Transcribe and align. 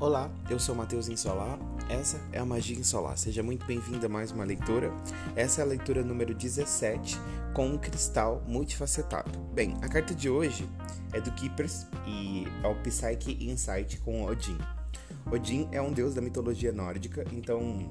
Olá, 0.00 0.28
eu 0.50 0.58
sou 0.58 0.74
Matheus 0.74 1.08
Insolar, 1.08 1.56
essa 1.88 2.20
é 2.32 2.38
a 2.38 2.44
Magia 2.44 2.76
Insolar. 2.76 3.16
Seja 3.16 3.44
muito 3.44 3.64
bem-vindo 3.64 4.04
a 4.04 4.08
mais 4.08 4.32
uma 4.32 4.44
leitura. 4.44 4.92
Essa 5.36 5.60
é 5.60 5.64
a 5.64 5.66
leitura 5.66 6.02
número 6.02 6.34
17 6.34 7.16
com 7.54 7.68
um 7.68 7.78
cristal 7.78 8.42
multifacetado. 8.44 9.38
Bem, 9.54 9.76
a 9.82 9.88
carta 9.88 10.12
de 10.12 10.28
hoje 10.28 10.68
é 11.12 11.20
do 11.20 11.30
Keepers 11.32 11.86
e 12.08 12.44
é 12.62 12.66
o 12.66 12.74
Psyche 12.82 13.38
Insight 13.48 13.98
com 14.00 14.24
Odin. 14.24 14.58
Odin 15.30 15.68
é 15.70 15.80
um 15.80 15.92
deus 15.92 16.12
da 16.12 16.20
mitologia 16.20 16.72
nórdica, 16.72 17.24
então 17.32 17.88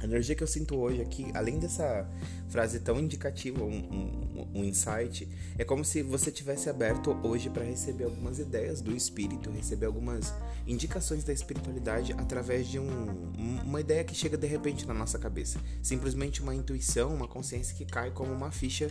a 0.00 0.04
energia 0.04 0.34
que 0.34 0.42
eu 0.42 0.46
sinto 0.46 0.76
hoje 0.78 1.02
aqui, 1.02 1.30
além 1.34 1.58
dessa 1.58 2.08
frase 2.48 2.80
tão 2.80 2.98
indicativa, 2.98 3.62
um, 3.62 3.68
um, 3.68 4.48
um 4.60 4.64
insight, 4.64 5.28
é 5.58 5.64
como 5.64 5.84
se 5.84 6.02
você 6.02 6.30
tivesse 6.32 6.70
aberto 6.70 7.14
hoje 7.22 7.50
para 7.50 7.62
receber 7.62 8.04
algumas 8.04 8.38
ideias 8.38 8.80
do 8.80 8.96
espírito, 8.96 9.50
receber 9.50 9.86
algumas 9.86 10.32
indicações 10.66 11.22
da 11.22 11.34
espiritualidade 11.34 12.12
através 12.14 12.66
de 12.66 12.78
um, 12.78 13.32
uma 13.62 13.80
ideia 13.80 14.02
que 14.02 14.14
chega 14.14 14.38
de 14.38 14.46
repente 14.46 14.86
na 14.86 14.94
nossa 14.94 15.18
cabeça. 15.18 15.60
Simplesmente 15.82 16.40
uma 16.40 16.54
intuição, 16.54 17.14
uma 17.14 17.28
consciência 17.28 17.76
que 17.76 17.84
cai 17.84 18.10
como 18.10 18.32
uma 18.32 18.50
ficha 18.50 18.88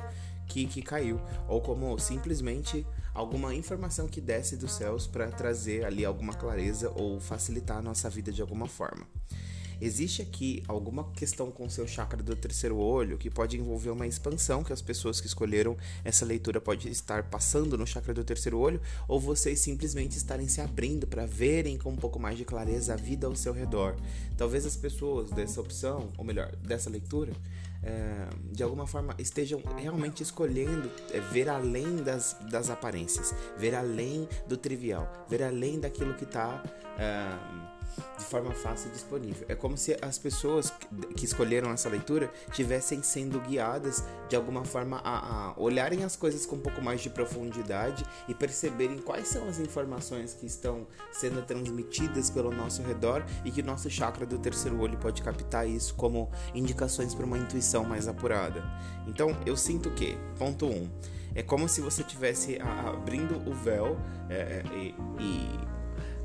que, 0.47 0.67
que 0.67 0.81
caiu, 0.83 1.19
ou 1.47 1.59
como 1.59 1.97
simplesmente 1.97 2.85
alguma 3.15 3.53
informação 3.55 4.07
que 4.07 4.21
desce 4.21 4.55
dos 4.55 4.73
céus 4.73 5.07
para 5.07 5.27
trazer 5.29 5.85
ali 5.85 6.05
alguma 6.05 6.33
clareza 6.33 6.91
ou 6.95 7.19
facilitar 7.19 7.77
a 7.77 7.81
nossa 7.81 8.09
vida 8.09 8.31
de 8.31 8.41
alguma 8.41 8.67
forma. 8.67 9.07
Existe 9.81 10.21
aqui 10.21 10.63
alguma 10.67 11.05
questão 11.11 11.49
com 11.49 11.65
o 11.65 11.69
seu 11.69 11.87
chakra 11.87 12.21
do 12.21 12.35
terceiro 12.35 12.77
olho 12.77 13.17
que 13.17 13.29
pode 13.29 13.57
envolver 13.57 13.89
uma 13.89 14.05
expansão 14.05 14.63
que 14.63 14.73
as 14.73 14.81
pessoas 14.81 15.21
que 15.21 15.27
escolheram 15.27 15.77
essa 16.03 16.25
leitura 16.25 16.59
pode 16.59 16.89
estar 16.89 17.23
passando 17.23 17.77
no 17.77 17.87
chakra 17.87 18.13
do 18.13 18.23
terceiro 18.23 18.59
olho, 18.59 18.81
ou 19.07 19.19
vocês 19.19 19.59
simplesmente 19.59 20.17
estarem 20.17 20.47
se 20.47 20.61
abrindo 20.61 21.07
para 21.07 21.25
verem 21.25 21.77
com 21.77 21.91
um 21.91 21.95
pouco 21.95 22.19
mais 22.19 22.37
de 22.37 22.45
clareza 22.45 22.93
a 22.93 22.97
vida 22.97 23.27
ao 23.27 23.35
seu 23.35 23.53
redor. 23.53 23.95
Talvez 24.37 24.65
as 24.65 24.75
pessoas 24.75 25.29
dessa 25.31 25.61
opção, 25.61 26.11
ou 26.17 26.25
melhor, 26.25 26.55
dessa 26.57 26.89
leitura, 26.89 27.31
é, 27.81 28.27
de 28.51 28.61
alguma 28.61 28.85
forma 28.85 29.15
estejam 29.17 29.61
realmente 29.77 30.21
escolhendo 30.21 30.91
é, 31.13 31.19
ver 31.19 31.47
além 31.47 31.97
das, 31.97 32.35
das 32.51 32.69
aparências, 32.69 33.33
ver 33.57 33.73
além 33.73 34.27
do 34.47 34.57
trivial, 34.57 35.25
ver 35.29 35.43
além 35.43 35.79
daquilo 35.79 36.13
que 36.13 36.25
está. 36.25 36.61
É, 36.97 37.78
de 38.17 38.25
forma 38.25 38.51
fácil 38.51 38.89
e 38.89 38.91
disponível. 38.91 39.45
É 39.47 39.55
como 39.55 39.77
se 39.77 39.97
as 40.01 40.17
pessoas 40.17 40.71
que 41.15 41.25
escolheram 41.25 41.71
essa 41.71 41.89
leitura 41.89 42.31
tivessem 42.51 43.01
sendo 43.03 43.39
guiadas 43.39 44.03
de 44.27 44.35
alguma 44.35 44.63
forma 44.63 45.01
a, 45.03 45.49
a, 45.49 45.53
olharem 45.59 46.03
as 46.03 46.15
coisas 46.15 46.45
com 46.45 46.55
um 46.55 46.59
pouco 46.59 46.81
mais 46.81 47.01
de 47.01 47.09
profundidade 47.09 48.05
e 48.27 48.33
perceberem 48.33 48.99
quais 48.99 49.27
são 49.27 49.47
as 49.47 49.59
informações 49.59 50.33
que 50.33 50.45
estão 50.45 50.87
sendo 51.11 51.41
transmitidas 51.41 52.29
pelo 52.29 52.51
nosso 52.51 52.81
redor 52.81 53.25
e 53.43 53.51
que 53.51 53.63
nosso 53.63 53.89
chakra 53.89 54.25
do 54.25 54.37
terceiro 54.37 54.79
olho 54.79 54.97
pode 54.97 55.21
captar 55.21 55.67
isso 55.67 55.93
como 55.95 56.29
indicações 56.53 57.13
para 57.15 57.25
uma 57.25 57.37
intuição 57.37 57.83
mais 57.83 58.07
apurada. 58.07 58.63
Então 59.07 59.35
eu 59.45 59.55
sinto 59.55 59.89
que, 59.91 60.17
ponto 60.37 60.65
1, 60.65 60.69
um, 60.69 60.89
é 61.35 61.43
como 61.43 61.69
se 61.69 61.81
você 61.81 62.01
estivesse 62.01 62.59
abrindo 62.59 63.37
o 63.49 63.53
véu 63.53 63.97
é, 64.29 64.35
é 64.35 64.63
e, 64.75 64.95
e 65.19 65.78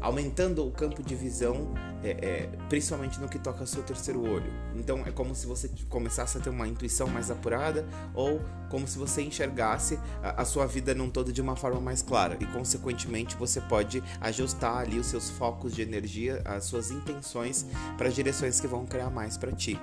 aumentando 0.05 0.67
o 0.67 0.71
campo 0.71 1.03
de 1.03 1.15
visão, 1.15 1.73
é, 2.03 2.11
é, 2.11 2.47
principalmente 2.69 3.19
no 3.19 3.27
que 3.27 3.39
toca 3.39 3.61
ao 3.61 3.67
seu 3.67 3.83
terceiro 3.83 4.21
olho. 4.21 4.53
Então 4.77 4.99
é 5.07 5.11
como 5.11 5.35
se 5.35 5.47
você 5.47 5.71
começasse 5.89 6.37
a 6.37 6.41
ter 6.43 6.51
uma 6.51 6.69
intuição 6.69 7.07
mais 7.07 7.31
apurada 7.31 7.87
ou 8.13 8.39
como 8.69 8.87
se 8.87 8.99
você 8.99 9.23
enxergasse 9.23 9.99
a, 10.23 10.43
a 10.43 10.45
sua 10.45 10.67
vida 10.67 10.95
num 10.95 11.09
todo 11.09 11.33
de 11.33 11.41
uma 11.41 11.57
forma 11.57 11.81
mais 11.81 12.03
clara 12.03 12.37
e, 12.39 12.45
consequentemente, 12.45 13.35
você 13.35 13.63
pode 13.63 14.03
ajustar 14.21 14.77
ali 14.77 14.99
os 14.99 15.07
seus 15.07 15.31
focos 15.31 15.75
de 15.75 15.81
energia, 15.81 16.43
as 16.45 16.65
suas 16.65 16.91
intenções 16.91 17.65
para 17.97 18.09
as 18.09 18.15
direções 18.15 18.61
que 18.61 18.67
vão 18.67 18.85
criar 18.85 19.09
mais 19.09 19.39
para 19.39 19.53
ti. 19.53 19.81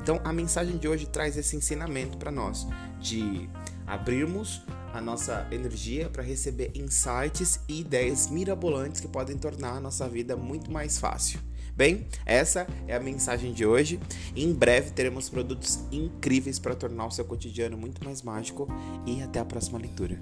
Então 0.00 0.20
a 0.22 0.32
mensagem 0.32 0.76
de 0.76 0.86
hoje 0.86 1.06
traz 1.06 1.36
esse 1.36 1.56
ensinamento 1.56 2.16
para 2.16 2.30
nós 2.30 2.68
de 3.00 3.50
abrirmos 3.84 4.62
a 4.96 5.00
nossa 5.00 5.46
energia 5.50 6.08
para 6.08 6.22
receber 6.22 6.70
insights 6.74 7.60
e 7.68 7.80
ideias 7.80 8.28
mirabolantes 8.30 9.00
que 9.00 9.08
podem 9.08 9.36
tornar 9.36 9.76
a 9.76 9.80
nossa 9.80 10.08
vida 10.08 10.36
muito 10.36 10.70
mais 10.70 10.98
fácil. 10.98 11.38
Bem, 11.76 12.06
essa 12.24 12.66
é 12.88 12.96
a 12.96 13.00
mensagem 13.00 13.52
de 13.52 13.66
hoje. 13.66 14.00
Em 14.34 14.52
breve 14.54 14.92
teremos 14.92 15.28
produtos 15.28 15.80
incríveis 15.92 16.58
para 16.58 16.74
tornar 16.74 17.06
o 17.06 17.10
seu 17.10 17.24
cotidiano 17.24 17.76
muito 17.76 18.02
mais 18.02 18.22
mágico 18.22 18.66
e 19.04 19.22
até 19.22 19.38
a 19.38 19.44
próxima 19.44 19.78
leitura. 19.78 20.18